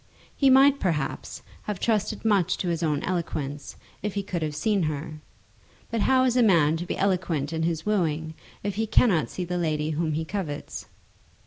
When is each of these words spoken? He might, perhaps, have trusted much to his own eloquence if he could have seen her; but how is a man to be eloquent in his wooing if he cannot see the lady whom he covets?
He 0.35 0.49
might, 0.49 0.79
perhaps, 0.79 1.43
have 1.65 1.79
trusted 1.79 2.25
much 2.25 2.57
to 2.57 2.69
his 2.69 2.81
own 2.81 3.03
eloquence 3.03 3.75
if 4.01 4.15
he 4.15 4.23
could 4.23 4.41
have 4.41 4.55
seen 4.55 4.81
her; 4.89 5.21
but 5.91 6.01
how 6.01 6.23
is 6.23 6.35
a 6.35 6.41
man 6.41 6.75
to 6.77 6.87
be 6.87 6.97
eloquent 6.97 7.53
in 7.53 7.61
his 7.61 7.85
wooing 7.85 8.33
if 8.63 8.77
he 8.77 8.87
cannot 8.87 9.29
see 9.29 9.45
the 9.45 9.59
lady 9.59 9.91
whom 9.91 10.13
he 10.13 10.25
covets? 10.25 10.87